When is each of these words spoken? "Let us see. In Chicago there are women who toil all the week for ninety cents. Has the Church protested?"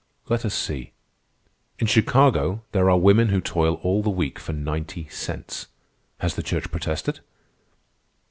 "Let 0.29 0.45
us 0.45 0.55
see. 0.55 0.93
In 1.77 1.85
Chicago 1.85 2.63
there 2.71 2.89
are 2.89 2.97
women 2.97 3.27
who 3.29 3.39
toil 3.39 3.75
all 3.83 4.01
the 4.01 4.09
week 4.09 4.39
for 4.39 4.51
ninety 4.51 5.07
cents. 5.09 5.67
Has 6.21 6.33
the 6.33 6.41
Church 6.41 6.71
protested?" 6.71 7.19